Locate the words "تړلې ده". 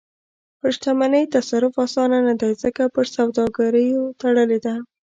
4.21-4.75